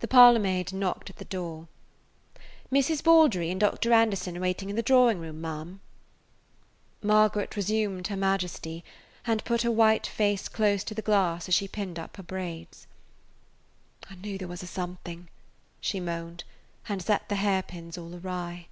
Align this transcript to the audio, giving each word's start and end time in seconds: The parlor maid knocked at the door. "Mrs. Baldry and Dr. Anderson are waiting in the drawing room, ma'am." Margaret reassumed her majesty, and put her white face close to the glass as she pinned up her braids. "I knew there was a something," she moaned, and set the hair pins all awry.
The 0.00 0.08
parlor 0.08 0.40
maid 0.40 0.72
knocked 0.72 1.08
at 1.08 1.18
the 1.18 1.24
door. 1.24 1.68
"Mrs. 2.72 3.04
Baldry 3.04 3.52
and 3.52 3.60
Dr. 3.60 3.92
Anderson 3.92 4.36
are 4.36 4.40
waiting 4.40 4.68
in 4.68 4.74
the 4.74 4.82
drawing 4.82 5.20
room, 5.20 5.40
ma'am." 5.40 5.80
Margaret 7.00 7.54
reassumed 7.54 8.08
her 8.08 8.16
majesty, 8.16 8.82
and 9.24 9.44
put 9.44 9.62
her 9.62 9.70
white 9.70 10.08
face 10.08 10.48
close 10.48 10.82
to 10.82 10.94
the 10.94 11.02
glass 11.02 11.46
as 11.46 11.54
she 11.54 11.68
pinned 11.68 12.00
up 12.00 12.16
her 12.16 12.24
braids. 12.24 12.88
"I 14.10 14.16
knew 14.16 14.38
there 14.38 14.48
was 14.48 14.64
a 14.64 14.66
something," 14.66 15.28
she 15.80 16.00
moaned, 16.00 16.42
and 16.88 17.00
set 17.00 17.28
the 17.28 17.36
hair 17.36 17.62
pins 17.62 17.96
all 17.96 18.12
awry. 18.16 18.66